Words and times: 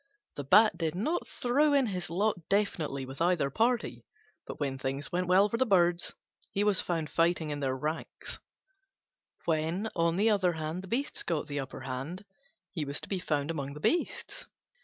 The 0.35 0.43
Bat 0.43 0.79
did 0.79 0.95
not 0.95 1.27
throw 1.27 1.73
in 1.75 1.85
his 1.85 2.09
lot 2.09 2.49
definitely 2.49 3.05
with 3.05 3.21
either 3.21 3.51
party, 3.51 4.03
but 4.47 4.59
when 4.59 4.79
things 4.79 5.11
went 5.11 5.27
well 5.27 5.47
for 5.47 5.57
the 5.57 5.63
Birds 5.67 6.15
he 6.49 6.63
was 6.63 6.81
found 6.81 7.07
fighting 7.11 7.51
in 7.51 7.59
their 7.59 7.77
ranks; 7.77 8.39
when, 9.45 9.89
on 9.95 10.15
the 10.15 10.31
other 10.31 10.53
hand, 10.53 10.81
the 10.81 10.87
Beasts 10.87 11.21
got 11.21 11.45
the 11.45 11.59
upper 11.59 11.81
hand, 11.81 12.25
he 12.71 12.83
was 12.83 12.99
to 13.01 13.09
be 13.09 13.19
found 13.19 13.51
among 13.51 13.75
the 13.75 13.79
Beasts. 13.79 14.47